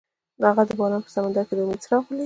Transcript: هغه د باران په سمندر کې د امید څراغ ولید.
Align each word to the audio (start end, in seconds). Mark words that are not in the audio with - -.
هغه 0.49 0.63
د 0.67 0.71
باران 0.79 1.01
په 1.05 1.09
سمندر 1.15 1.43
کې 1.47 1.53
د 1.55 1.59
امید 1.63 1.79
څراغ 1.83 2.03
ولید. 2.05 2.19